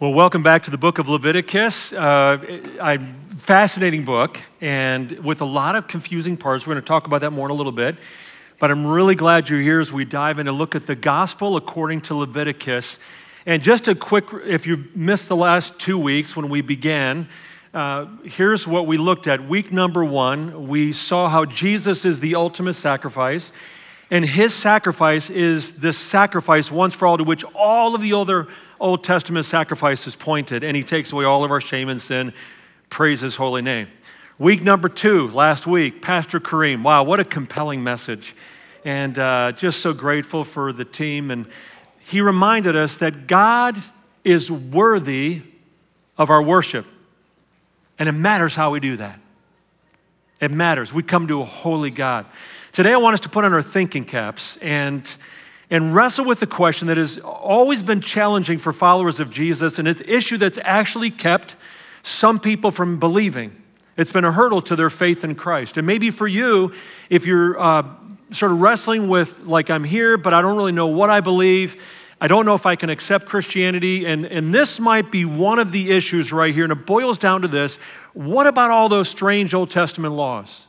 [0.00, 1.92] Well, welcome back to the book of Leviticus.
[1.92, 2.98] Uh, a
[3.36, 6.66] fascinating book, and with a lot of confusing parts.
[6.66, 7.94] We're going to talk about that more in a little bit.
[8.58, 11.56] But I'm really glad you're here as we dive in and look at the gospel
[11.56, 12.98] according to Leviticus.
[13.46, 17.28] And just a quick, if you missed the last two weeks when we began,
[17.72, 19.46] uh, here's what we looked at.
[19.46, 23.52] Week number one, we saw how Jesus is the ultimate sacrifice.
[24.10, 28.48] And his sacrifice is this sacrifice once for all to which all of the other
[28.78, 30.62] Old Testament sacrifices pointed.
[30.62, 32.32] And he takes away all of our shame and sin.
[32.90, 33.88] Praise his holy name.
[34.38, 36.82] Week number two, last week, Pastor Kareem.
[36.82, 38.34] Wow, what a compelling message.
[38.84, 41.30] And uh, just so grateful for the team.
[41.30, 41.46] And
[42.00, 43.80] he reminded us that God
[44.24, 45.42] is worthy
[46.18, 46.86] of our worship.
[47.98, 49.18] And it matters how we do that.
[50.40, 50.92] It matters.
[50.92, 52.26] We come to a holy God.
[52.74, 55.16] Today, I want us to put on our thinking caps and,
[55.70, 59.86] and wrestle with the question that has always been challenging for followers of Jesus, and
[59.86, 61.54] it's an issue that's actually kept
[62.02, 63.54] some people from believing.
[63.96, 65.76] It's been a hurdle to their faith in Christ.
[65.76, 66.72] And maybe for you,
[67.10, 67.84] if you're uh,
[68.32, 71.80] sort of wrestling with, like, I'm here, but I don't really know what I believe,
[72.20, 75.70] I don't know if I can accept Christianity, and, and this might be one of
[75.70, 77.76] the issues right here, and it boils down to this
[78.14, 80.66] what about all those strange Old Testament laws?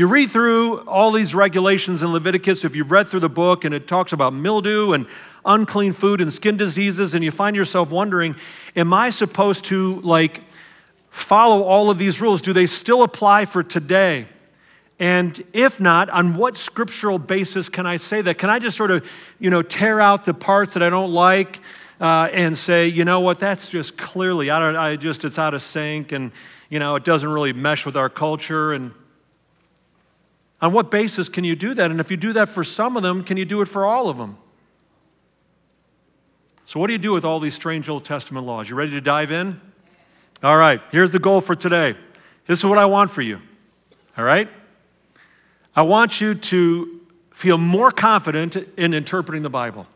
[0.00, 3.74] You read through all these regulations in Leviticus, if you've read through the book, and
[3.74, 5.06] it talks about mildew and
[5.44, 8.34] unclean food and skin diseases, and you find yourself wondering,
[8.74, 10.40] am I supposed to like
[11.10, 12.40] follow all of these rules?
[12.40, 14.26] Do they still apply for today?
[14.98, 18.38] And if not, on what scriptural basis can I say that?
[18.38, 19.06] Can I just sort of,
[19.38, 21.60] you know, tear out the parts that I don't like
[22.00, 25.52] uh, and say, you know what, that's just clearly out of, I just, it's out
[25.52, 26.32] of sync and,
[26.70, 28.94] you know, it doesn't really mesh with our culture and
[30.60, 31.90] on what basis can you do that?
[31.90, 34.08] And if you do that for some of them, can you do it for all
[34.08, 34.36] of them?
[36.66, 38.70] So, what do you do with all these strange Old Testament laws?
[38.70, 39.60] You ready to dive in?
[40.42, 41.96] All right, here's the goal for today.
[42.46, 43.40] This is what I want for you.
[44.16, 44.48] All right?
[45.74, 47.00] I want you to
[47.32, 49.86] feel more confident in interpreting the Bible.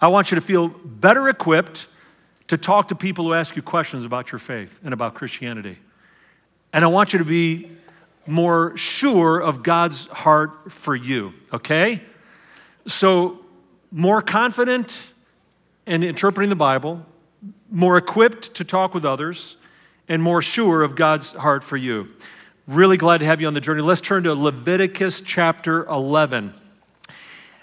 [0.00, 1.86] I want you to feel better equipped
[2.48, 5.78] to talk to people who ask you questions about your faith and about Christianity.
[6.72, 7.70] And I want you to be
[8.26, 12.00] more sure of God's heart for you, okay?
[12.86, 13.40] So,
[13.90, 15.12] more confident
[15.86, 17.04] in interpreting the Bible,
[17.70, 19.56] more equipped to talk with others,
[20.08, 22.08] and more sure of God's heart for you.
[22.66, 23.82] Really glad to have you on the journey.
[23.82, 26.54] Let's turn to Leviticus chapter 11.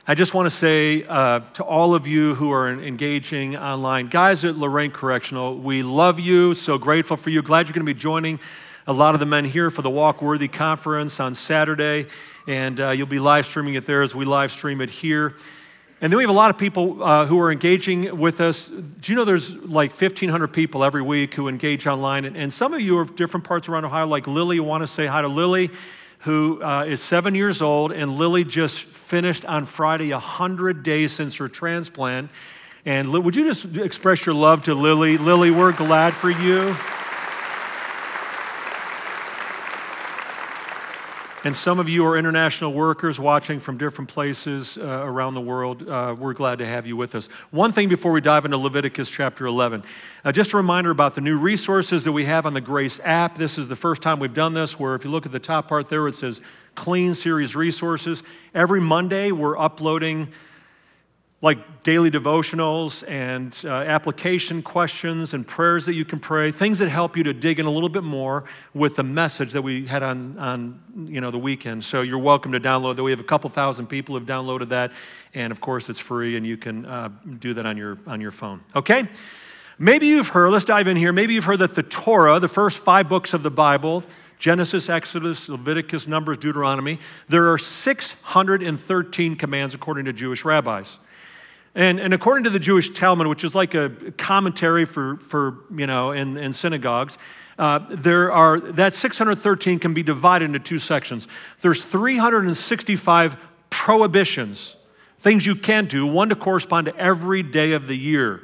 [0.08, 4.44] I just want to say uh, to all of you who are engaging online, guys
[4.44, 7.42] at Lorain Correctional, we love you, so grateful for you.
[7.42, 8.40] Glad you're going to be joining
[8.88, 12.08] a lot of the men here for the Walk Worthy conference on Saturday,
[12.48, 15.36] and uh, you'll be live streaming it there as we live stream it here.
[16.02, 18.70] And then we have a lot of people uh, who are engaging with us.
[18.70, 22.24] Do you know there's like 1,500 people every week who engage online?
[22.24, 24.56] And, and some of you are different parts around Ohio, like Lily.
[24.56, 25.72] You want to say hi to Lily,
[26.20, 27.92] who uh, is seven years old.
[27.92, 32.30] And Lily just finished on Friday 100 days since her transplant.
[32.86, 35.18] And would you just express your love to Lily?
[35.18, 36.76] Lily, we're glad for you.
[41.50, 45.90] And some of you are international workers watching from different places uh, around the world.
[45.90, 47.26] Uh, we're glad to have you with us.
[47.50, 49.84] One thing before we dive into Leviticus chapter 11.
[50.24, 53.36] Uh, just a reminder about the new resources that we have on the Grace app.
[53.36, 55.68] This is the first time we've done this, where if you look at the top
[55.68, 56.40] part there, it says
[56.76, 58.22] Clean Series Resources.
[58.54, 60.28] Every Monday, we're uploading
[61.42, 66.90] like daily devotionals and uh, application questions and prayers that you can pray, things that
[66.90, 70.04] help you to dig in a little bit more with the message that we had
[70.04, 71.82] on, on you know, the weekend.
[71.84, 73.04] So you're welcome to download that.
[73.04, 74.92] We have a couple thousand people who have downloaded that,
[75.34, 78.32] and of course it's free, and you can uh, do that on your, on your
[78.32, 78.62] phone.
[78.76, 79.08] Okay?
[79.78, 82.80] Maybe you've heard, let's dive in here, maybe you've heard that the Torah, the first
[82.80, 84.04] five books of the Bible,
[84.40, 87.00] Genesis, Exodus, Leviticus, Numbers, Deuteronomy,
[87.30, 90.98] there are 613 commands according to Jewish rabbis.
[91.80, 95.88] And, and according to the Jewish Talmud, which is like a commentary for, for you
[95.88, 97.18] know, in, in synagogues,
[97.58, 101.30] uh, there are, that 613 can be divided into two sections.
[101.62, 103.38] There's 365
[103.70, 104.76] prohibitions,
[105.20, 108.42] things you can't do, one to correspond to every day of the year.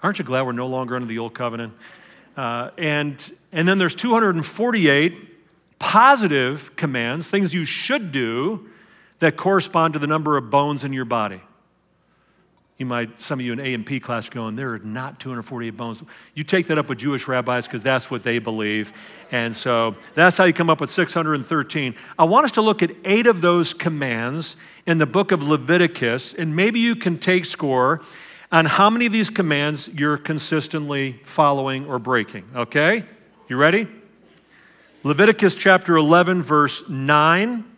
[0.00, 1.72] Aren't you glad we're no longer under the old covenant?
[2.36, 8.70] Uh, and, and then there's 248 positive commands, things you should do
[9.18, 11.40] that correspond to the number of bones in your body.
[12.80, 15.68] You might, some of you in A and P class going, there are not 248
[15.76, 16.02] bones.
[16.32, 18.94] You take that up with Jewish rabbis because that's what they believe.
[19.30, 21.94] And so that's how you come up with 613.
[22.18, 24.56] I want us to look at eight of those commands
[24.86, 28.00] in the book of Leviticus, and maybe you can take score
[28.50, 32.48] on how many of these commands you're consistently following or breaking.
[32.56, 33.04] Okay?
[33.48, 33.88] You ready?
[35.04, 37.69] Leviticus chapter 11, verse 9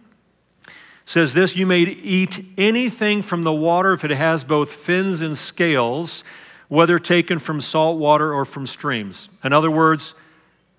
[1.05, 5.37] says this You may eat anything from the water if it has both fins and
[5.37, 6.25] scales,
[6.69, 9.29] whether taken from salt water or from streams.
[9.45, 10.15] In other words,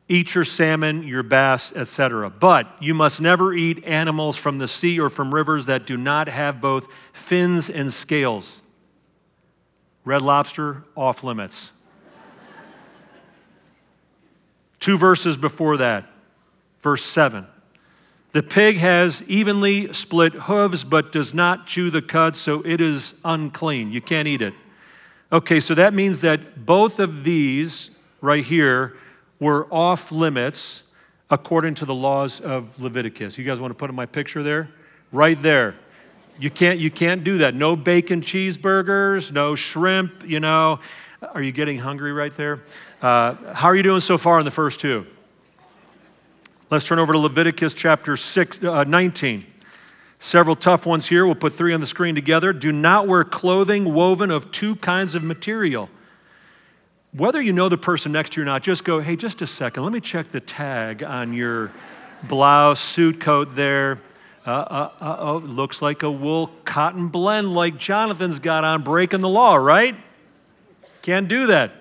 [0.07, 2.29] eat your salmon, your bass, etc.
[2.29, 6.27] But you must never eat animals from the sea or from rivers that do not
[6.27, 8.61] have both fins and scales.
[10.05, 11.71] Red lobster, off limits.
[14.79, 16.09] Two verses before that,
[16.81, 17.47] verse 7.
[18.33, 23.13] The pig has evenly split hooves, but does not chew the cud, so it is
[23.23, 23.91] unclean.
[23.91, 24.55] You can't eat it.
[25.31, 27.91] Okay, so that means that both of these
[28.21, 28.97] right here
[29.39, 30.81] were off limits
[31.29, 33.37] according to the laws of Leviticus.
[33.37, 34.69] You guys want to put in my picture there?
[35.11, 35.75] Right there.
[36.39, 37.53] You can't, you can't do that.
[37.53, 40.79] No bacon cheeseburgers, no shrimp, you know.
[41.21, 42.63] Are you getting hungry right there?
[42.99, 45.05] Uh, how are you doing so far in the first two?
[46.69, 49.45] Let's turn over to Leviticus chapter six, uh, 19.
[50.17, 51.25] Several tough ones here.
[51.25, 52.53] We'll put three on the screen together.
[52.53, 55.89] Do not wear clothing woven of two kinds of material.
[57.11, 59.47] Whether you know the person next to you or not, just go, hey, just a
[59.47, 61.71] second, let me check the tag on your
[62.23, 63.99] blouse, suit coat there.
[64.47, 69.21] Uh, uh, uh, oh, looks like a wool cotton blend like Jonathan's got on, breaking
[69.21, 69.95] the law, right?
[71.01, 71.71] Can't do that.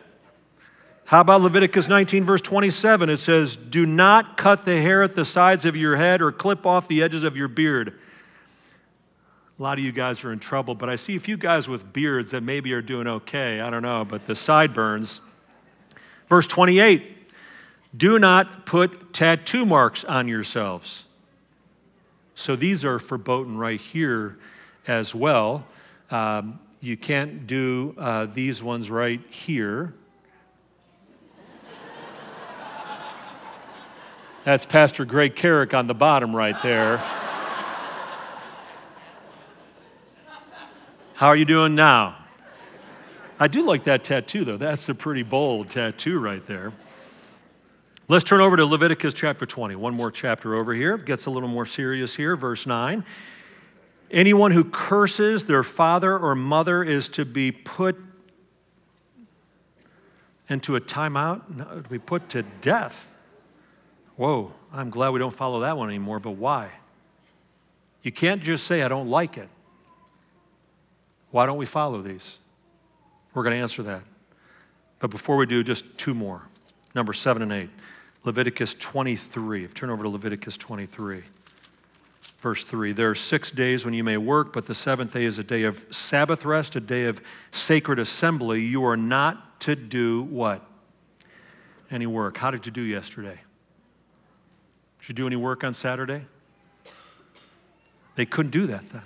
[1.13, 3.11] How about Leviticus 19, verse 27?
[3.11, 6.65] It says, Do not cut the hair at the sides of your head or clip
[6.65, 7.99] off the edges of your beard.
[9.59, 11.93] A lot of you guys are in trouble, but I see a few guys with
[11.93, 13.61] beards that maybe are doing okay.
[13.61, 15.21] I don't know, but the sideburns.
[16.31, 17.31] Verse 28
[17.95, 21.05] Do not put tattoo marks on yourselves.
[22.35, 24.39] So these are verboten right here
[24.89, 25.67] as well.
[26.11, 29.93] Um, you can't do uh, these ones right here.
[34.45, 36.97] That's Pastor Greg Carrick on the bottom right there.
[41.15, 42.17] How are you doing now?
[43.39, 44.57] I do like that tattoo, though.
[44.57, 46.73] That's a pretty bold tattoo right there.
[48.09, 49.77] Let's turn over to Leviticus chapter 20.
[49.77, 50.97] One more chapter over here.
[50.97, 53.05] It Gets a little more serious here, verse 9.
[54.11, 57.97] Anyone who curses their father or mother is to be put
[60.49, 63.12] into a timeout, no, to be put to death.
[64.17, 66.71] Whoa, I'm glad we don't follow that one anymore, but why?
[68.03, 69.49] You can't just say, I don't like it.
[71.31, 72.39] Why don't we follow these?
[73.33, 74.03] We're going to answer that.
[74.99, 76.43] But before we do, just two more.
[76.95, 77.71] Number seven and eight.
[78.25, 79.67] Leviticus 23.
[79.69, 81.23] Turn over to Leviticus 23.
[82.39, 85.39] Verse 3 There are six days when you may work, but the seventh day is
[85.39, 87.21] a day of Sabbath rest, a day of
[87.51, 88.61] sacred assembly.
[88.61, 90.65] You are not to do what?
[91.91, 92.37] Any work.
[92.37, 93.41] How did you do yesterday?
[95.03, 96.23] Did you do any work on Saturday?
[98.15, 99.03] They couldn't do that then.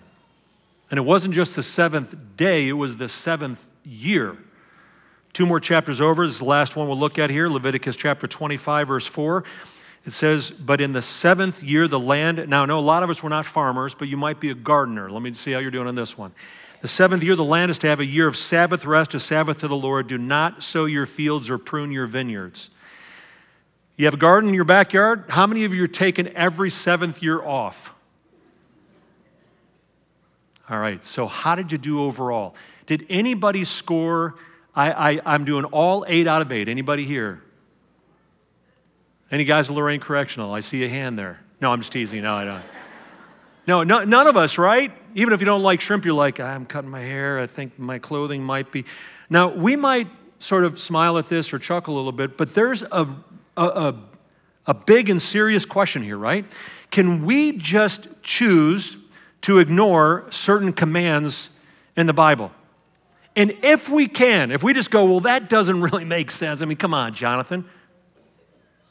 [0.90, 4.36] And it wasn't just the seventh day, it was the seventh year.
[5.32, 8.26] Two more chapters over, this is the last one we'll look at here Leviticus chapter
[8.26, 9.42] 25, verse 4.
[10.04, 12.46] It says, But in the seventh year, the land.
[12.46, 14.54] Now, I know a lot of us were not farmers, but you might be a
[14.54, 15.10] gardener.
[15.10, 16.32] Let me see how you're doing on this one.
[16.82, 19.60] The seventh year, the land is to have a year of Sabbath rest, a Sabbath
[19.60, 20.06] to the Lord.
[20.06, 22.70] Do not sow your fields or prune your vineyards.
[23.96, 25.24] You have a garden in your backyard?
[25.28, 27.94] How many of you are taking every seventh year off?
[30.68, 32.54] All right, so how did you do overall?
[32.86, 34.34] Did anybody score?
[34.74, 36.68] I, I, am doing all eight out of eight.
[36.68, 37.42] Anybody here?
[39.30, 40.52] Any guys at Lorain Correctional?
[40.52, 41.40] I see a hand there.
[41.60, 42.22] No, I'm just teasing.
[42.22, 42.62] No, I don't.
[43.66, 44.92] No, no, none of us, right?
[45.14, 47.38] Even if you don't like shrimp, you're like, I'm cutting my hair.
[47.38, 48.84] I think my clothing might be.
[49.30, 52.82] Now, we might sort of smile at this or chuckle a little bit, but there's
[52.82, 53.08] a
[53.56, 53.94] a, a,
[54.66, 56.44] a big and serious question here, right?
[56.90, 58.96] Can we just choose
[59.42, 61.50] to ignore certain commands
[61.96, 62.52] in the Bible?
[63.34, 66.62] And if we can, if we just go, well, that doesn't really make sense.
[66.62, 67.66] I mean, come on, Jonathan.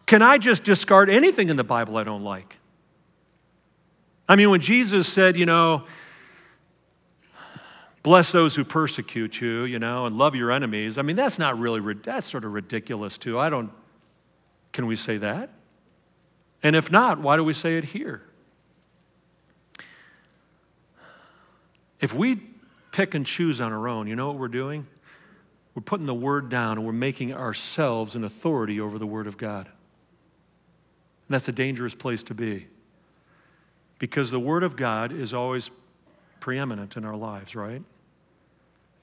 [0.05, 2.57] Can I just discard anything in the Bible I don't like?
[4.29, 5.85] I mean, when Jesus said, you know,
[8.03, 11.57] bless those who persecute you, you know, and love your enemies, I mean, that's not
[11.57, 13.39] really, that's sort of ridiculous, too.
[13.39, 13.71] I don't,
[14.75, 15.49] can we say that?
[16.61, 18.21] And if not, why do we say it here?
[22.01, 22.41] If we
[22.91, 24.85] pick and choose on our own, you know what we're doing?
[25.75, 29.37] We're putting the word down and we're making ourselves an authority over the word of
[29.37, 29.67] God.
[29.67, 32.67] And that's a dangerous place to be.
[33.97, 35.71] Because the word of God is always
[36.41, 37.81] preeminent in our lives, right?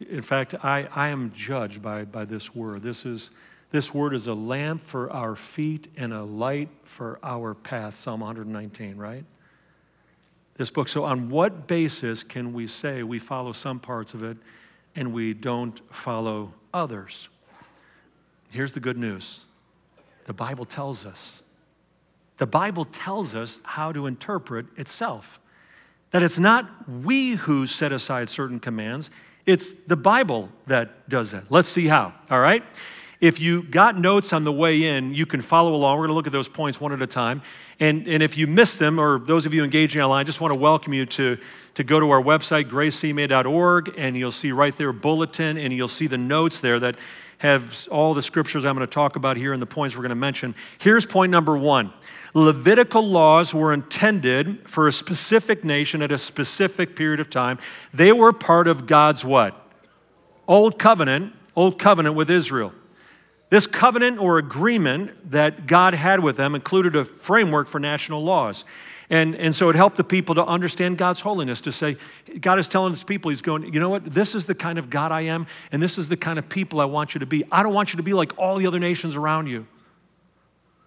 [0.00, 2.82] In fact, I, I am judged by, by this word.
[2.82, 3.30] This, is,
[3.72, 8.20] this word is a lamp for our feet and a light for our path, Psalm
[8.20, 9.24] 119, right?
[10.56, 10.88] This book.
[10.88, 14.36] So, on what basis can we say we follow some parts of it
[14.94, 17.30] and we don't follow others?
[18.50, 19.46] Here's the good news
[20.26, 21.42] the Bible tells us.
[22.36, 25.40] The Bible tells us how to interpret itself.
[26.10, 29.08] That it's not we who set aside certain commands,
[29.46, 31.50] it's the Bible that does that.
[31.50, 32.62] Let's see how, all right?
[33.22, 35.96] If you got notes on the way in, you can follow along.
[35.96, 37.40] We're going to look at those points one at a time.
[37.78, 40.52] And, and if you missed them, or those of you engaging online, I just want
[40.52, 41.38] to welcome you to,
[41.74, 46.08] to go to our website, gracecma.org, and you'll see right there bulletin, and you'll see
[46.08, 46.96] the notes there that
[47.38, 50.10] have all the scriptures I'm going to talk about here and the points we're going
[50.10, 50.52] to mention.
[50.78, 51.92] Here's point number one
[52.34, 57.60] Levitical laws were intended for a specific nation at a specific period of time.
[57.94, 59.54] They were part of God's what?
[60.48, 62.72] Old covenant, old covenant with Israel.
[63.52, 68.64] This covenant or agreement that God had with them included a framework for national laws.
[69.10, 71.98] And, and so it helped the people to understand God's holiness, to say,
[72.40, 74.06] God is telling his people, He's going, you know what?
[74.06, 76.80] This is the kind of God I am, and this is the kind of people
[76.80, 77.44] I want you to be.
[77.52, 79.66] I don't want you to be like all the other nations around you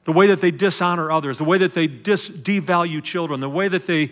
[0.05, 3.67] the way that they dishonor others, the way that they dis- devalue children, the way
[3.67, 4.09] that they.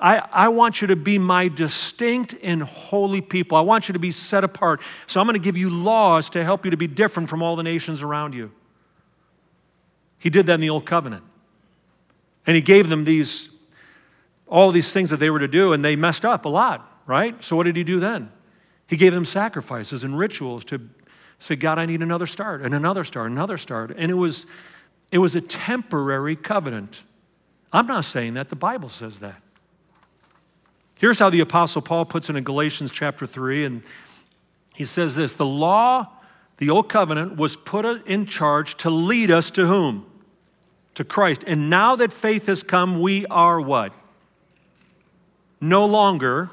[0.00, 3.56] I, I want you to be my distinct and holy people.
[3.56, 4.80] I want you to be set apart.
[5.06, 7.56] So I'm going to give you laws to help you to be different from all
[7.56, 8.52] the nations around you.
[10.18, 11.24] He did that in the Old Covenant.
[12.46, 13.50] And he gave them these,
[14.46, 17.42] all these things that they were to do, and they messed up a lot, right?
[17.42, 18.30] So what did he do then?
[18.86, 20.80] He gave them sacrifices and rituals to
[21.38, 23.92] say, God, I need another start, and another start, another start.
[23.96, 24.46] And it was
[25.10, 27.02] it was a temporary covenant.
[27.72, 29.40] I'm not saying that, the Bible says that.
[30.98, 33.82] Here's how the Apostle Paul puts it in Galatians chapter 3, and
[34.74, 36.08] he says this The law,
[36.58, 40.04] the old covenant, was put in charge to lead us to whom?
[40.96, 41.44] To Christ.
[41.46, 43.92] And now that faith has come, we are what?
[45.60, 46.50] No longer,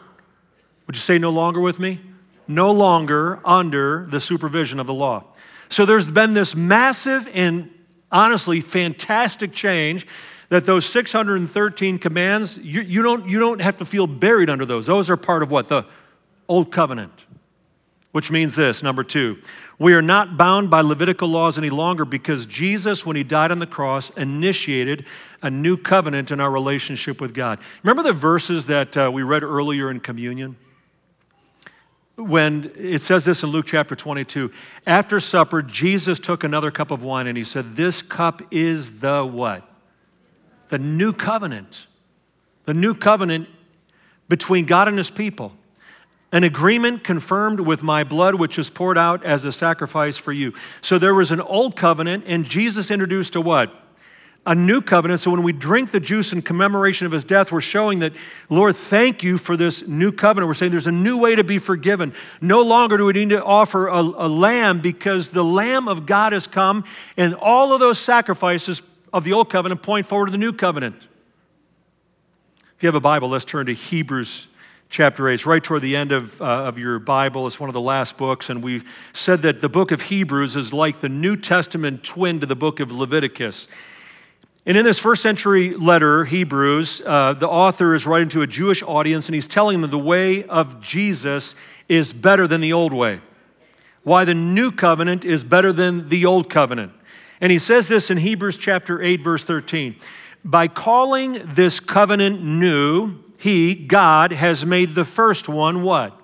[0.86, 2.00] would you say no longer with me?
[2.48, 5.24] No longer under the supervision of the law.
[5.70, 7.72] So there's been this massive and
[8.12, 10.06] honestly fantastic change
[10.50, 14.86] that those 613 commands, you, you, don't, you don't have to feel buried under those.
[14.86, 15.70] Those are part of what?
[15.70, 15.86] The
[16.48, 17.26] Old Covenant.
[18.12, 19.40] Which means this number two,
[19.78, 23.60] we are not bound by Levitical laws any longer because Jesus, when he died on
[23.60, 25.06] the cross, initiated
[25.42, 27.60] a new covenant in our relationship with God.
[27.84, 30.56] Remember the verses that uh, we read earlier in communion?
[32.18, 34.52] when it says this in Luke chapter 22.
[34.88, 39.26] After supper, Jesus took another cup of wine and he said, This cup is the
[39.26, 39.68] what?
[40.70, 41.88] The new covenant.
[42.66, 43.48] The new covenant
[44.28, 45.54] between God and his people.
[46.32, 50.54] An agreement confirmed with my blood, which is poured out as a sacrifice for you.
[50.82, 53.86] So there was an old covenant, and Jesus introduced a what?
[54.46, 55.20] a new covenant.
[55.20, 58.14] So when we drink the juice in commemoration of his death, we're showing that,
[58.50, 60.48] Lord, thank you for this new covenant.
[60.48, 62.14] We're saying there's a new way to be forgiven.
[62.42, 66.34] No longer do we need to offer a, a lamb because the Lamb of God
[66.34, 66.84] has come,
[67.18, 68.82] and all of those sacrifices
[69.16, 71.08] of the old covenant point forward to the new covenant.
[72.76, 74.48] If you have a Bible, let's turn to Hebrews
[74.90, 75.36] chapter 8.
[75.36, 77.48] It's right toward the end of, uh, of your Bible.
[77.48, 78.50] It's one of the last books.
[78.50, 82.46] And we've said that the book of Hebrews is like the New Testament twin to
[82.46, 83.70] the book of Leviticus.
[84.66, 88.84] And in this first century letter, Hebrews, uh, the author is writing to a Jewish
[88.84, 91.56] audience and he's telling them the way of Jesus
[91.88, 93.22] is better than the old way.
[94.04, 96.92] Why the new covenant is better than the old covenant.
[97.42, 99.96] And he says this in Hebrews chapter 8, verse 13.
[100.44, 106.20] By calling this covenant new, he, God, has made the first one what?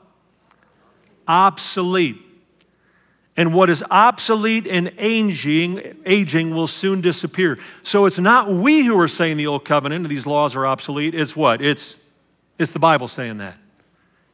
[1.28, 2.18] Obsolete
[3.38, 7.58] and what is obsolete and aging, aging will soon disappear.
[7.82, 11.16] So it's not we who are saying the old covenant, these laws are obsolete.
[11.16, 11.62] It's what?
[11.62, 11.98] It's,
[12.60, 13.56] it's the Bible saying that.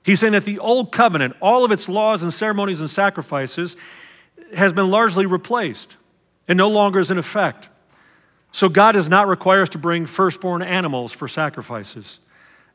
[0.03, 3.75] He's saying that the old covenant, all of its laws and ceremonies and sacrifices,
[4.55, 5.97] has been largely replaced
[6.47, 7.69] and no longer is in effect.
[8.51, 12.19] So God does not require us to bring firstborn animals for sacrifices.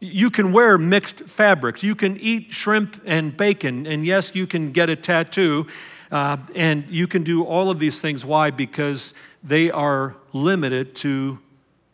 [0.00, 1.82] You can wear mixed fabrics.
[1.82, 3.86] You can eat shrimp and bacon.
[3.86, 5.66] And yes, you can get a tattoo
[6.10, 8.24] uh, and you can do all of these things.
[8.24, 8.50] Why?
[8.50, 11.38] Because they are limited to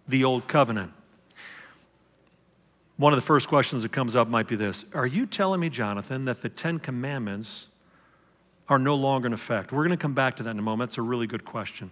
[0.08, 0.92] the old covenant.
[2.96, 5.70] One of the first questions that comes up might be this Are you telling me,
[5.70, 7.68] Jonathan, that the Ten Commandments
[8.68, 9.72] are no longer in effect?
[9.72, 10.90] We're going to come back to that in a moment.
[10.90, 11.90] It's a really good question.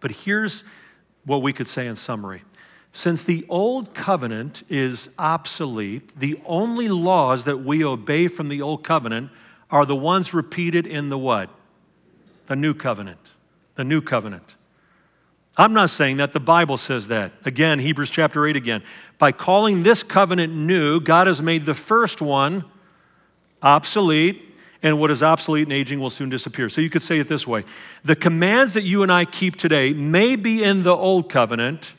[0.00, 0.64] But here's
[1.24, 2.42] what we could say in summary.
[2.92, 8.84] Since the old covenant is obsolete, the only laws that we obey from the old
[8.84, 9.30] covenant
[9.70, 11.50] are the ones repeated in the what?
[12.46, 13.32] The new covenant.
[13.74, 14.54] The new covenant.
[15.58, 17.32] I'm not saying that, the Bible says that.
[17.44, 18.82] Again, Hebrews chapter 8 again.
[19.18, 22.64] By calling this covenant new, God has made the first one
[23.62, 24.45] obsolete,
[24.82, 26.68] and what is obsolete and aging will soon disappear.
[26.68, 27.64] So you could say it this way
[28.04, 31.92] The commands that you and I keep today may be in the old covenant,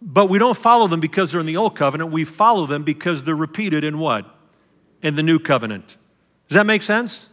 [0.00, 2.10] but we don't follow them because they're in the old covenant.
[2.10, 4.26] We follow them because they're repeated in what?
[5.02, 5.96] In the new covenant.
[6.48, 7.30] Does that make sense?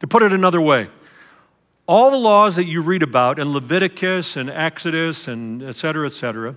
[0.00, 0.88] To put it another way,
[1.86, 6.12] all the laws that you read about in Leviticus and Exodus and et cetera, et
[6.12, 6.56] cetera,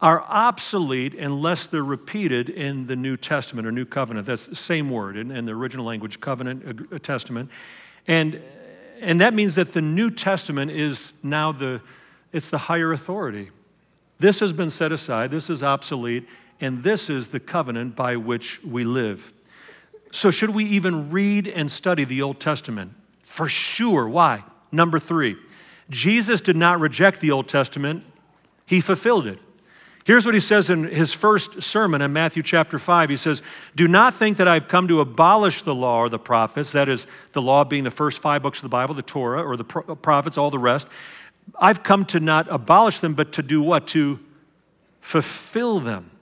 [0.00, 4.26] are obsolete unless they're repeated in the New Testament or New Covenant.
[4.26, 7.50] That's the same word in, in the original language, covenant, uh, testament.
[8.06, 8.42] And,
[9.00, 11.80] and that means that the New Testament is now the,
[12.32, 13.50] it's the higher authority.
[14.18, 16.26] This has been set aside, this is obsolete,
[16.60, 19.32] and this is the covenant by which we live.
[20.10, 22.92] So, should we even read and study the Old Testament?
[23.22, 24.08] For sure.
[24.08, 24.44] Why?
[24.72, 25.36] Number three,
[25.90, 28.04] Jesus did not reject the Old Testament,
[28.66, 29.38] he fulfilled it.
[30.06, 33.10] Here's what he says in his first sermon in Matthew chapter 5.
[33.10, 33.42] He says,
[33.74, 37.08] Do not think that I've come to abolish the law or the prophets, that is,
[37.32, 39.96] the law being the first five books of the Bible, the Torah, or the uh,
[39.96, 40.86] prophets, all the rest.
[41.58, 43.88] I've come to not abolish them, but to do what?
[43.88, 44.20] To
[45.00, 46.12] fulfill them.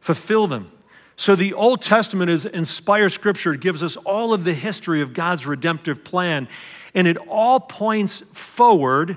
[0.00, 0.70] Fulfill them.
[1.16, 3.54] So the Old Testament is inspired scripture.
[3.54, 6.48] It gives us all of the history of God's redemptive plan,
[6.94, 9.16] and it all points forward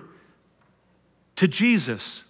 [1.35, 2.22] to Jesus.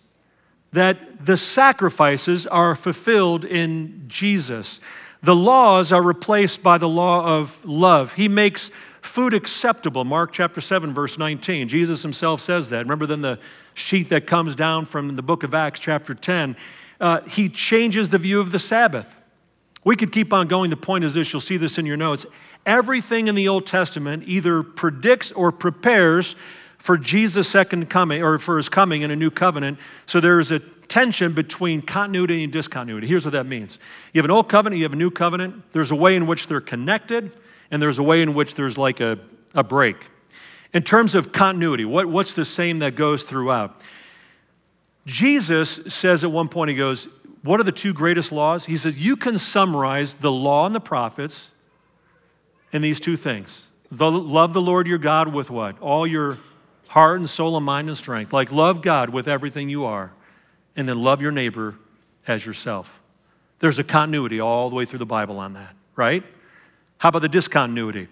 [0.73, 4.81] That the sacrifices are fulfilled in Jesus.
[5.21, 8.13] The laws are replaced by the law of love.
[8.13, 10.03] He makes food acceptable.
[10.03, 11.67] Mark chapter 7, verse 19.
[11.69, 12.79] Jesus himself says that.
[12.79, 13.39] Remember then the
[13.73, 16.55] sheet that comes down from the book of Acts, chapter 10.
[16.99, 19.15] Uh, he changes the view of the Sabbath.
[19.83, 20.69] We could keep on going.
[20.69, 22.25] The point is this you'll see this in your notes.
[22.65, 26.35] Everything in the Old Testament either predicts or prepares
[26.83, 29.79] for Jesus' second coming or for his coming in a new covenant.
[30.05, 33.07] So there is a tension between continuity and discontinuity.
[33.07, 33.79] Here's what that means
[34.11, 35.63] you have an old covenant, you have a new covenant.
[35.71, 37.31] There's a way in which they're connected,
[37.71, 39.17] and there's a way in which there's like a,
[39.53, 39.95] a break.
[40.73, 43.79] In terms of continuity, what, what's the same that goes throughout?
[45.05, 47.07] Jesus says at one point, he goes,
[47.43, 48.65] What are the two greatest laws?
[48.65, 51.51] He says, You can summarize the law and the prophets
[52.73, 53.69] in these two things.
[53.89, 55.79] The, love the Lord your God with what?
[55.79, 56.39] All your
[56.93, 58.31] heart and soul and mind and strength.
[58.31, 60.11] Like love God with everything you are,
[60.75, 61.73] and then love your neighbor
[62.27, 63.01] as yourself.
[63.57, 66.23] There's a continuity all the way through the Bible on that, right?
[66.99, 68.09] How about the discontinuity?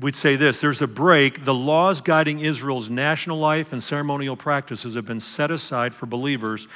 [0.00, 1.44] We'd say this there's a break.
[1.44, 6.68] The laws guiding Israel's national life and ceremonial practices have been set aside for believers.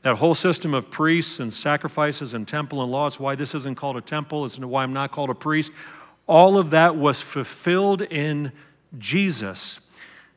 [0.00, 3.74] That whole system of priests and sacrifices and temple and law, it's why this isn't
[3.74, 5.72] called a temple, it's why I'm not called a priest.
[6.26, 8.50] All of that was fulfilled in
[8.96, 9.80] Jesus.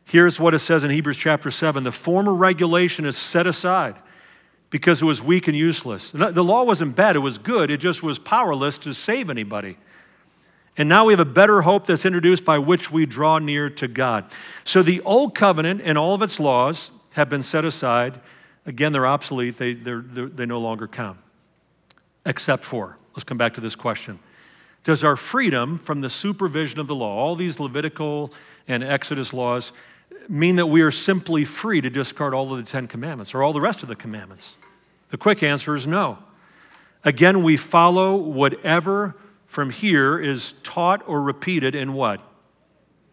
[0.08, 3.96] Here's what it says in Hebrews chapter 7 the former regulation is set aside
[4.70, 6.12] because it was weak and useless.
[6.12, 9.78] The law wasn't bad, it was good, it just was powerless to save anybody.
[10.78, 13.88] And now we have a better hope that's introduced by which we draw near to
[13.88, 14.26] God.
[14.64, 18.22] So the old covenant and all of its laws have been set aside.
[18.66, 21.18] Again, they're obsolete, they, they're, they're, they no longer count.
[22.26, 24.20] Except for, let's come back to this question.
[24.86, 28.32] Does our freedom from the supervision of the law, all these Levitical
[28.70, 29.74] and Exodus laws,
[30.30, 33.54] mean that we are simply free to discard all of the Ten Commandments or all
[33.54, 34.58] the rest of the commandments?
[35.10, 36.20] The quick answer is no.
[37.04, 42.22] Again, we follow whatever from here is taught or repeated in what?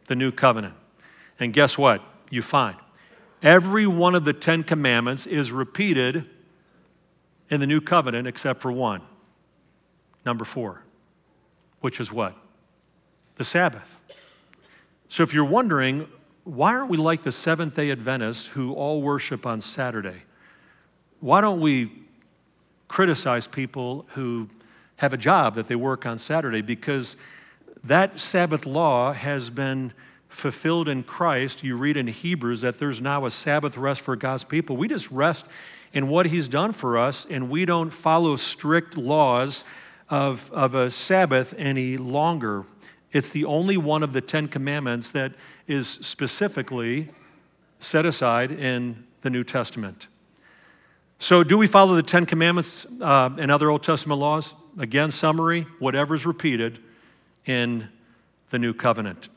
[0.06, 0.74] The new covenant.
[1.38, 2.02] And guess what?
[2.30, 2.76] You find
[3.42, 6.24] every one of the Ten Commandments is repeated
[7.50, 9.02] in the new covenant except for one.
[10.24, 10.82] Number four,
[11.80, 12.34] which is what?
[13.36, 14.00] The Sabbath.
[15.08, 16.08] So if you're wondering,
[16.44, 20.22] why aren't we like the Seventh day Adventists who all worship on Saturday?
[21.20, 21.90] Why don't we
[22.86, 24.48] criticize people who
[24.96, 27.16] have a job that they work on Saturday because
[27.82, 29.92] that Sabbath law has been
[30.28, 31.62] fulfilled in Christ.
[31.62, 34.76] You read in Hebrews that there's now a Sabbath rest for God's people.
[34.76, 35.46] We just rest
[35.92, 39.64] in what He's done for us, and we don't follow strict laws
[40.10, 42.64] of, of a Sabbath any longer.
[43.14, 45.32] It's the only one of the Ten Commandments that
[45.68, 47.08] is specifically
[47.78, 50.08] set aside in the New Testament.
[51.20, 54.54] So, do we follow the Ten Commandments uh, and other Old Testament laws?
[54.80, 56.80] Again, summary whatever's repeated
[57.46, 57.88] in
[58.50, 59.28] the new covenant.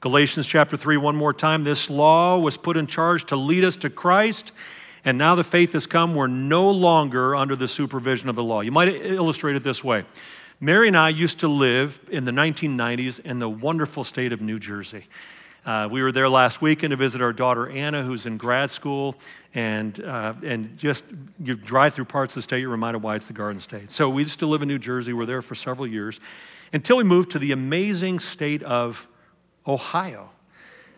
[0.00, 1.64] Galatians chapter 3, one more time.
[1.64, 4.52] This law was put in charge to lead us to Christ,
[5.04, 6.14] and now the faith has come.
[6.14, 8.60] We're no longer under the supervision of the law.
[8.60, 10.04] You might illustrate it this way
[10.60, 14.58] Mary and I used to live in the 1990s in the wonderful state of New
[14.58, 15.04] Jersey.
[15.64, 19.14] Uh, we were there last weekend to visit our daughter Anna, who's in grad school,
[19.54, 21.04] and, uh, and just
[21.38, 23.92] you drive through parts of the state, you're reminded why it's the Garden State.
[23.92, 25.12] So we used to live in New Jersey.
[25.12, 26.18] We are there for several years
[26.72, 29.06] until we moved to the amazing state of
[29.64, 30.28] Ohio.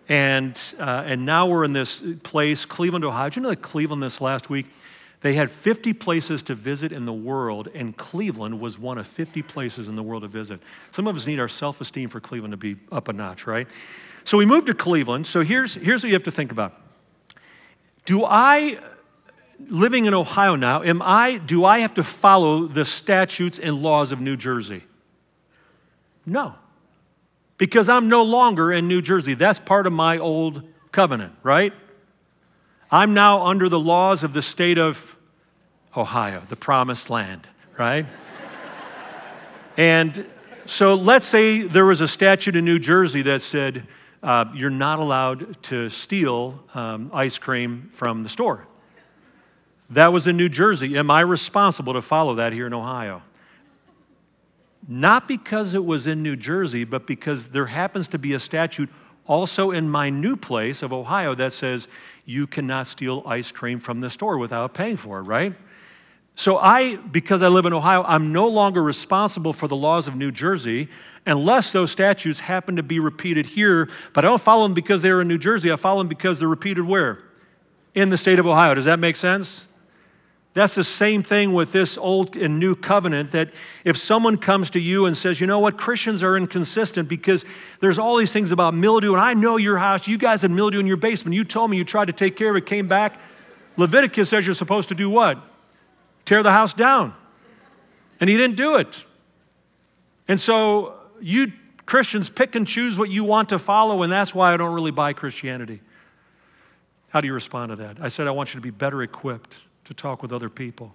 [0.08, 3.28] And, uh, and now we're in this place, Cleveland, Ohio.
[3.28, 4.68] Did you know that Cleveland this last week,
[5.22, 9.42] they had 50 places to visit in the world, and Cleveland was one of 50
[9.42, 10.60] places in the world to visit.
[10.92, 13.68] Some of us need our self esteem for Cleveland to be up a notch, right?
[14.24, 15.26] So we moved to Cleveland.
[15.26, 16.74] So here's, here's what you have to think about.
[18.06, 18.78] Do I,
[19.68, 24.12] living in Ohio now, am I, do I have to follow the statutes and laws
[24.12, 24.84] of New Jersey?
[26.24, 26.54] No.
[27.58, 29.34] Because I'm no longer in New Jersey.
[29.34, 31.74] That's part of my old covenant, right?
[32.92, 35.16] I'm now under the laws of the state of
[35.96, 37.46] Ohio, the promised land,
[37.78, 38.04] right?
[39.76, 40.26] and
[40.66, 43.86] so let's say there was a statute in New Jersey that said
[44.24, 48.66] uh, you're not allowed to steal um, ice cream from the store.
[49.90, 50.98] That was in New Jersey.
[50.98, 53.22] Am I responsible to follow that here in Ohio?
[54.88, 58.88] Not because it was in New Jersey, but because there happens to be a statute
[59.26, 61.86] also in my new place of Ohio that says
[62.30, 65.52] you cannot steal ice cream from the store without paying for it, right?
[66.36, 70.14] So I, because I live in Ohio, I'm no longer responsible for the laws of
[70.14, 70.88] New Jersey
[71.26, 73.90] unless those statutes happen to be repeated here.
[74.14, 75.72] But I don't follow them because they're in New Jersey.
[75.72, 77.18] I follow them because they're repeated where?
[77.94, 78.74] In the state of Ohio.
[78.74, 79.66] Does that make sense?
[80.52, 83.52] That's the same thing with this old and new covenant that
[83.84, 87.44] if someone comes to you and says, you know what, Christians are inconsistent because
[87.78, 90.80] there's all these things about mildew, and I know your house, you guys had mildew
[90.80, 91.36] in your basement.
[91.36, 93.20] You told me you tried to take care of it, came back.
[93.76, 95.38] Leviticus says you're supposed to do what?
[96.24, 97.14] Tear the house down.
[98.18, 99.04] And he didn't do it.
[100.26, 101.52] And so you
[101.86, 104.92] Christians pick and choose what you want to follow, and that's why I don't really
[104.92, 105.80] buy Christianity.
[107.08, 107.98] How do you respond to that?
[108.00, 109.60] I said, I want you to be better equipped
[109.90, 110.94] to talk with other people.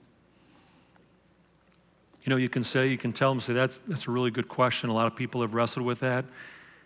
[2.24, 4.48] You know, you can say, you can tell them, say, that's, that's a really good
[4.48, 4.90] question.
[4.90, 6.24] A lot of people have wrestled with that.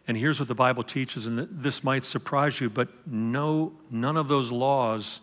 [0.07, 4.27] And here's what the Bible teaches, and this might surprise you, but no, none of
[4.27, 5.21] those laws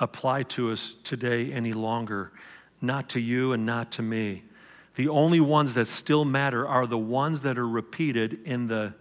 [0.00, 2.32] apply to us today any longer.
[2.82, 4.42] Not to you and not to me.
[4.96, 8.92] The only ones that still matter are the ones that are repeated in the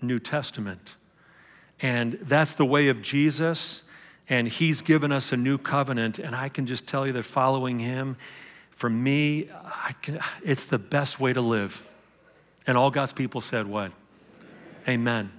[0.00, 0.94] New Testament.
[1.82, 3.82] And that's the way of Jesus
[4.28, 6.18] and he's given us a new covenant.
[6.18, 8.16] And I can just tell you that following him,
[8.70, 9.48] for me,
[10.02, 11.86] can, it's the best way to live.
[12.66, 13.92] And all God's people said, What?
[14.88, 15.32] Amen.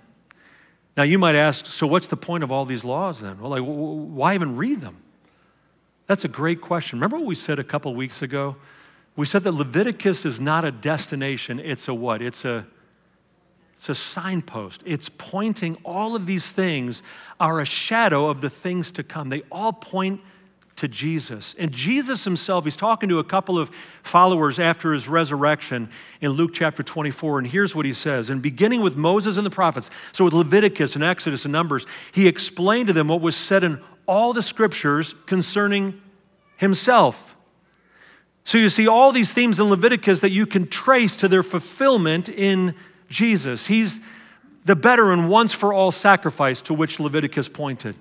[0.97, 3.39] Now you might ask, so what's the point of all these laws then?
[3.39, 4.97] Well, like, why even read them?
[6.07, 6.97] That's a great question.
[6.97, 8.55] Remember what we said a couple weeks ago?
[9.15, 12.21] We said that Leviticus is not a destination, it's a what?
[12.21, 12.65] It's a
[13.77, 14.81] it's a signpost.
[14.85, 17.03] It's pointing, all of these things
[17.39, 19.29] are a shadow of the things to come.
[19.29, 20.19] They all point
[20.77, 21.55] to Jesus.
[21.59, 23.69] And Jesus himself, he's talking to a couple of
[24.01, 25.89] followers after his resurrection
[26.21, 27.37] in Luke chapter 24.
[27.37, 28.31] And here's what he says.
[28.31, 32.27] And beginning with Moses and the prophets, so with Leviticus and Exodus and Numbers, he
[32.27, 36.01] explained to them what was said in all the scriptures concerning
[36.57, 37.35] himself.
[38.43, 42.27] So you see all these themes in Leviticus that you can trace to their fulfillment
[42.27, 42.73] in
[43.09, 43.67] Jesus.
[43.67, 44.01] He's
[44.65, 47.95] the better and once for all sacrifice to which Leviticus pointed.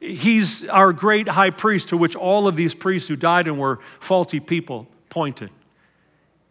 [0.00, 3.80] He's our great high priest to which all of these priests who died and were
[4.00, 5.50] faulty people pointed.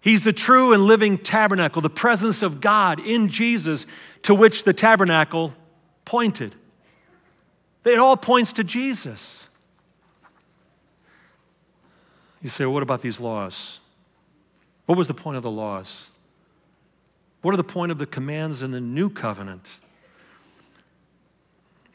[0.02, 3.86] He's the true and living tabernacle, the presence of God in Jesus
[4.24, 5.54] to which the tabernacle
[6.06, 6.56] pointed.
[7.84, 9.48] It all points to Jesus.
[12.42, 13.80] You say, well, what about these laws?
[14.86, 16.10] What was the point of the laws?
[17.42, 19.80] What are the point of the commands in the new covenant?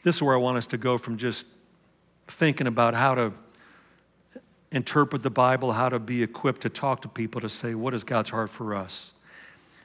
[0.03, 1.45] This is where I want us to go from just
[2.27, 3.33] thinking about how to
[4.71, 8.03] interpret the Bible, how to be equipped to talk to people to say, what is
[8.03, 9.13] God's heart for us?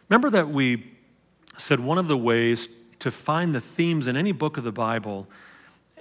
[0.09, 0.93] Remember that we
[1.57, 2.69] said one of the ways
[2.99, 5.27] to find the themes in any book of the Bible,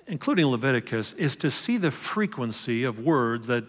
[0.08, 3.66] including Leviticus, is to see the frequency of words that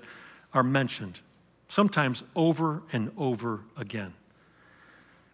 [0.55, 1.21] are mentioned,
[1.69, 4.15] sometimes over and over again.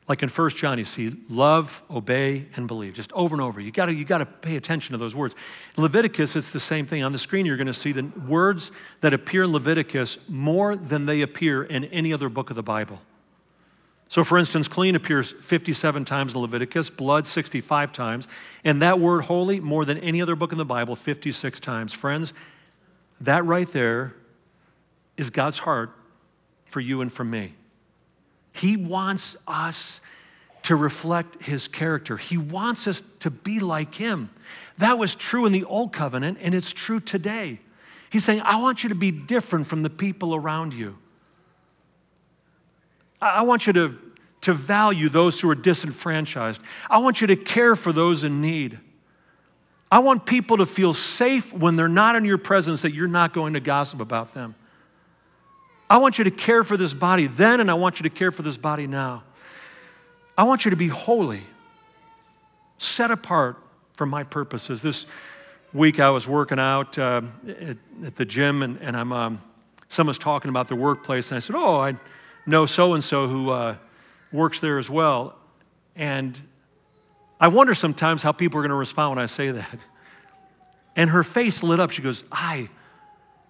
[0.08, 3.60] Like in 1 John, you see love, obey, and believe, just over and over.
[3.60, 5.34] You gotta, you gotta pay attention to those words.
[5.76, 7.02] Leviticus, it's the same thing.
[7.02, 11.22] On the screen, you're gonna see the words that appear in Leviticus more than they
[11.22, 13.00] appear in any other book of the Bible.
[14.08, 18.28] So, for instance, clean appears 57 times in Leviticus, blood 65 times,
[18.64, 21.92] and that word holy more than any other book in the Bible 56 times.
[21.92, 22.32] Friends,
[23.20, 24.14] that right there
[25.16, 25.90] is God's heart
[26.66, 27.54] for you and for me.
[28.56, 30.00] He wants us
[30.62, 32.16] to reflect his character.
[32.16, 34.30] He wants us to be like him.
[34.78, 37.60] That was true in the old covenant, and it's true today.
[38.10, 40.96] He's saying, I want you to be different from the people around you.
[43.20, 43.98] I want you to,
[44.42, 46.60] to value those who are disenfranchised.
[46.90, 48.78] I want you to care for those in need.
[49.90, 53.32] I want people to feel safe when they're not in your presence that you're not
[53.32, 54.54] going to gossip about them.
[55.88, 58.32] I want you to care for this body then, and I want you to care
[58.32, 59.22] for this body now.
[60.36, 61.42] I want you to be holy,
[62.78, 63.56] set apart
[63.94, 64.82] for my purposes.
[64.82, 65.06] This
[65.72, 69.42] week I was working out uh, at, at, the gym, and, and I'm, um,
[69.88, 71.96] someone's talking about the workplace, and I said, Oh, I
[72.46, 73.76] know so and so who uh,
[74.32, 75.36] works there as well.
[75.94, 76.38] And
[77.40, 79.78] I wonder sometimes how people are going to respond when I say that.
[80.96, 81.90] And her face lit up.
[81.90, 82.68] She goes, I,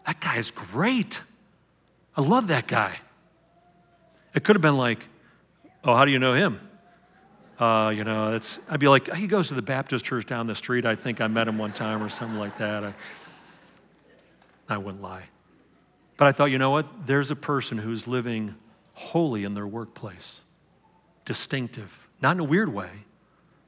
[0.04, 1.20] that guy is great.
[2.16, 2.98] I love that guy.
[4.34, 5.06] It could have been like,
[5.86, 6.58] Oh, how do you know him?
[7.60, 10.54] Uh, you know, it's, I'd be like, he goes to the Baptist church down the
[10.54, 10.84] street.
[10.84, 12.82] I think I met him one time or something like that.
[12.82, 12.94] I,
[14.68, 15.22] I wouldn't lie.
[16.16, 17.06] But I thought, you know what?
[17.06, 18.56] There's a person who's living
[18.94, 20.42] holy in their workplace,
[21.24, 22.90] distinctive, not in a weird way,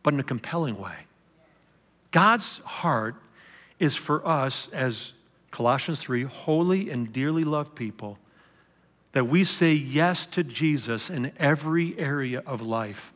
[0.02, 1.06] but in a compelling way.
[2.10, 3.14] God's heart
[3.78, 5.12] is for us, as
[5.52, 8.18] Colossians 3, holy and dearly loved people,
[9.12, 13.12] that we say yes to Jesus in every area of life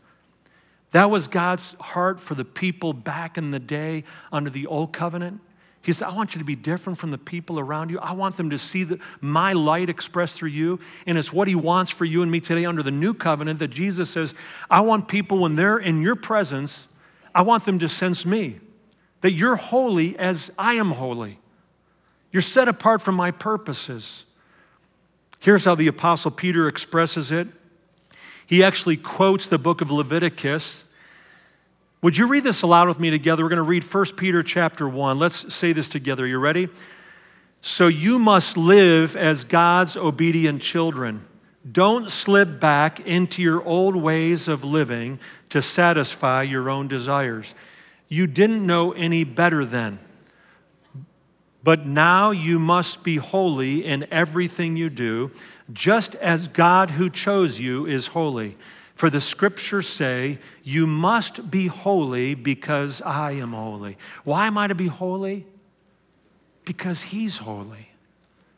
[0.92, 5.40] that was God's heart for the people back in the day under the old covenant.
[5.80, 7.98] He said, I want you to be different from the people around you.
[7.98, 10.78] I want them to see the, my light expressed through you.
[11.06, 13.68] And it's what He wants for you and me today under the new covenant that
[13.68, 14.34] Jesus says,
[14.70, 16.86] I want people, when they're in your presence,
[17.34, 18.60] I want them to sense me,
[19.22, 21.40] that you're holy as I am holy.
[22.30, 24.24] You're set apart from my purposes.
[25.42, 27.48] Here's how the Apostle Peter expresses it
[28.46, 30.84] he actually quotes the book of Leviticus.
[32.00, 33.42] Would you read this aloud with me together?
[33.42, 35.18] We're going to read 1 Peter chapter 1.
[35.18, 36.26] Let's say this together.
[36.26, 36.68] You ready?
[37.60, 41.24] So you must live as God's obedient children.
[41.70, 47.54] Don't slip back into your old ways of living to satisfy your own desires.
[48.08, 49.98] You didn't know any better then.
[51.64, 55.30] But now you must be holy in everything you do
[55.72, 58.56] just as God who chose you is holy.
[58.94, 63.96] For the scriptures say, You must be holy because I am holy.
[64.24, 65.46] Why am I to be holy?
[66.64, 67.88] Because He's holy.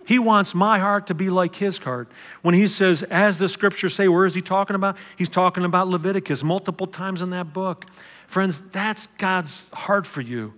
[0.07, 2.09] He wants my heart to be like his heart.
[2.43, 4.99] When he says, as the scriptures say, where is he talking about?
[5.17, 7.87] He's talking about Leviticus multiple times in that book.
[8.27, 10.53] Friends, that's God's heart for you.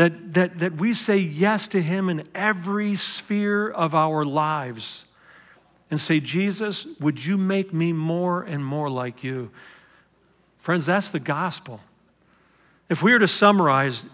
[0.00, 5.04] That, that, that we say yes to him in every sphere of our lives
[5.90, 9.50] and say, Jesus, would you make me more and more like you?
[10.56, 11.82] Friends, that's the gospel.
[12.88, 14.06] If we were to summarize,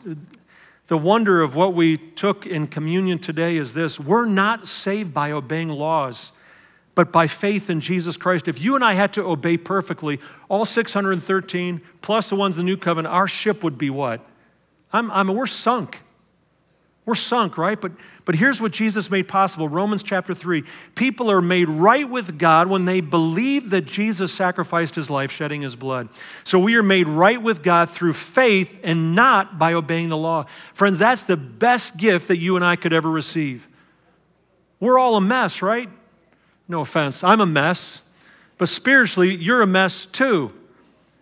[0.88, 5.30] the wonder of what we took in communion today is this we're not saved by
[5.30, 6.32] obeying laws,
[6.96, 8.48] but by faith in Jesus Christ.
[8.48, 10.18] If you and I had to obey perfectly,
[10.48, 14.20] all 613 plus the ones in the new covenant, our ship would be what?
[14.92, 16.02] I'm, I'm, we're sunk.
[17.06, 17.80] We're sunk, right?
[17.80, 17.92] But,
[18.24, 20.64] but here's what Jesus made possible Romans chapter 3.
[20.96, 25.62] People are made right with God when they believe that Jesus sacrificed his life, shedding
[25.62, 26.08] his blood.
[26.42, 30.46] So we are made right with God through faith and not by obeying the law.
[30.74, 33.68] Friends, that's the best gift that you and I could ever receive.
[34.80, 35.88] We're all a mess, right?
[36.68, 38.02] No offense, I'm a mess.
[38.58, 40.52] But spiritually, you're a mess too.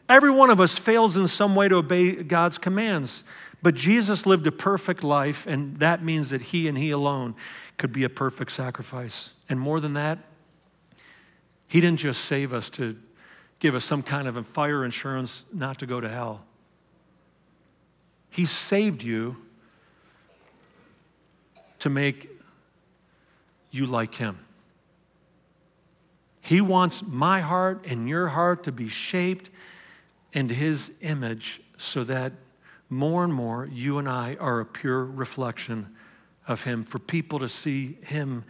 [0.08, 3.24] Every one of us fails in some way to obey God's commands.
[3.64, 7.34] But Jesus lived a perfect life, and that means that he and he alone
[7.78, 9.32] could be a perfect sacrifice.
[9.48, 10.18] And more than that,
[11.66, 12.94] he didn't just save us to
[13.60, 16.44] give us some kind of fire insurance not to go to hell.
[18.28, 19.38] He saved you
[21.78, 22.28] to make
[23.70, 24.40] you like him.
[26.42, 29.48] He wants my heart and your heart to be shaped
[30.34, 32.34] into his image so that
[32.88, 35.94] more and more, you and I are a pure reflection
[36.46, 38.44] of Him for people to see Him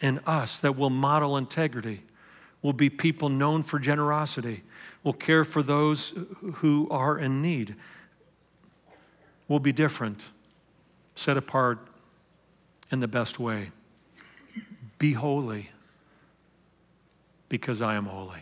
[0.00, 2.02] in us, that will model integrity,
[2.62, 4.62] will be people known for generosity,
[5.02, 6.14] will care for those
[6.56, 7.74] who are in need,
[9.48, 10.28] will be different,
[11.14, 11.88] set apart
[12.90, 13.70] in the best way.
[14.98, 15.70] Be holy
[17.48, 18.40] because I am holy.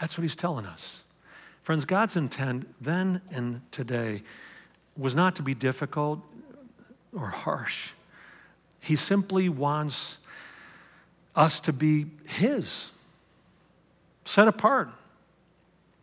[0.00, 1.04] That's what He's telling us.
[1.62, 4.22] Friends, God's intent then and today
[4.96, 6.20] was not to be difficult
[7.12, 7.90] or harsh.
[8.80, 10.18] He simply wants
[11.34, 12.90] us to be His.
[14.24, 14.90] set apart,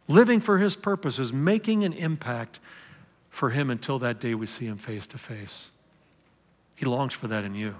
[0.07, 2.59] living for His purposes, making an impact
[3.29, 5.71] for Him until that day we see Him face to face.
[6.75, 7.75] He longs for that in you.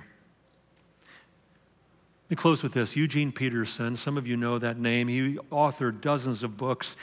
[2.25, 2.95] Let me close with this.
[2.95, 5.07] Eugene Peterson, some of you know that name.
[5.07, 6.95] He authored dozens of books.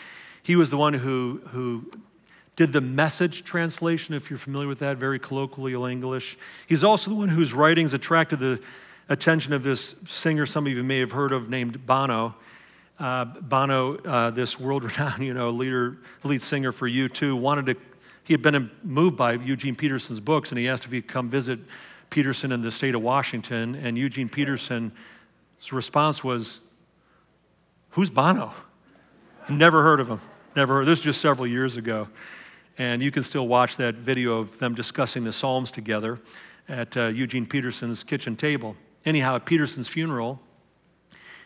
[0.43, 1.91] He was the one who, who
[2.61, 6.37] did the message translation, if you're familiar with that, very colloquial English.
[6.67, 8.61] He's also the one whose writings attracted the
[9.09, 12.35] attention of this singer some of you may have heard of named Bono.
[12.99, 17.77] Uh, Bono, uh, this world-renowned, you know, leader, lead singer for U2, wanted to.
[18.25, 21.61] He had been moved by Eugene Peterson's books, and he asked if he'd come visit
[22.11, 23.75] Peterson in the state of Washington.
[23.75, 24.93] And Eugene Peterson's
[25.73, 26.61] response was,
[27.93, 28.53] "Who's Bono?"
[29.49, 30.21] Never heard of him.
[30.55, 30.87] Never heard.
[30.87, 32.09] This is just several years ago,
[32.81, 36.19] and you can still watch that video of them discussing the Psalms together
[36.67, 38.75] at uh, Eugene Peterson's kitchen table.
[39.05, 40.41] Anyhow, at Peterson's funeral,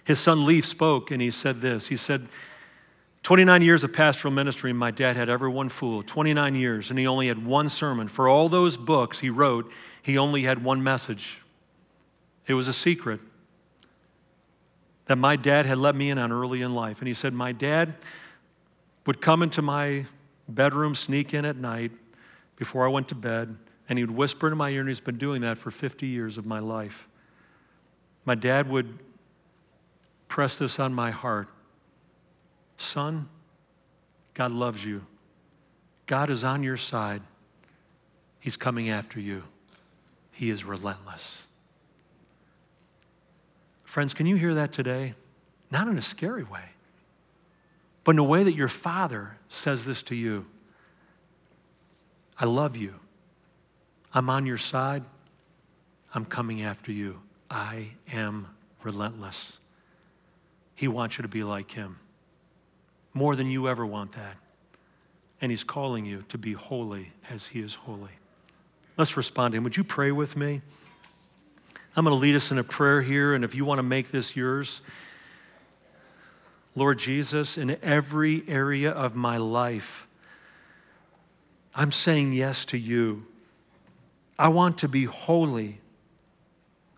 [0.04, 1.88] his son Leif spoke and he said this.
[1.88, 2.28] He said,
[3.24, 6.04] 29 years of pastoral ministry, my dad had ever one fool.
[6.04, 8.06] 29 years, and he only had one sermon.
[8.06, 11.40] For all those books he wrote, he only had one message.
[12.46, 13.18] It was a secret
[15.06, 17.00] that my dad had let me in on early in life.
[17.00, 17.94] And he said, My dad
[19.04, 20.06] would come into my
[20.48, 21.92] bedroom, sneak in at night
[22.57, 23.57] before I went to bed,
[23.88, 26.38] and he would whisper in my ear, and he's been doing that for 50 years
[26.38, 27.09] of my life.
[28.24, 28.98] My dad would
[30.28, 31.48] press this on my heart
[32.76, 33.28] Son,
[34.35, 35.07] God loves you.
[36.07, 37.22] God is on your side.
[38.40, 39.44] He's coming after you.
[40.33, 41.46] He is relentless.
[43.85, 45.14] Friends, can you hear that today?
[45.70, 46.64] Not in a scary way,
[48.04, 50.46] but in a way that your Father says this to you
[52.36, 52.94] I love you.
[54.12, 55.04] I'm on your side.
[56.12, 57.20] I'm coming after you.
[57.48, 58.48] I am
[58.82, 59.58] relentless.
[60.74, 61.98] He wants you to be like him
[63.12, 64.36] more than you ever want that.
[65.40, 68.10] And he's calling you to be holy as he is holy.
[68.96, 69.64] Let's respond to him.
[69.64, 70.62] Would you pray with me?
[71.96, 74.10] I'm going to lead us in a prayer here, and if you want to make
[74.10, 74.80] this yours,
[76.74, 80.06] Lord Jesus, in every area of my life,
[81.74, 83.26] I'm saying yes to you.
[84.38, 85.80] I want to be holy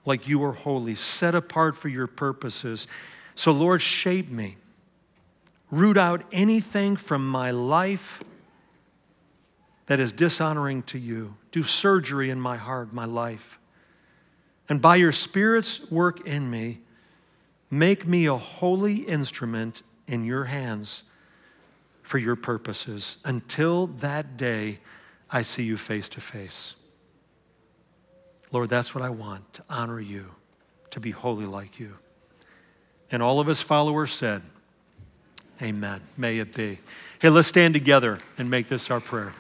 [0.07, 2.87] like you are holy, set apart for your purposes.
[3.35, 4.57] So, Lord, shape me.
[5.71, 8.23] Root out anything from my life
[9.87, 11.37] that is dishonoring to you.
[11.51, 13.59] Do surgery in my heart, my life.
[14.69, 16.79] And by your Spirit's work in me,
[17.71, 21.05] make me a holy instrument in your hands
[22.03, 24.79] for your purposes until that day
[25.31, 26.77] I see you face to face.
[28.53, 30.35] Lord, that's what I want to honor you,
[30.91, 31.97] to be holy like you.
[33.11, 34.43] And all of his followers said,
[35.61, 36.01] Amen.
[36.17, 36.79] May it be.
[37.19, 39.33] Hey, let's stand together and make this our prayer.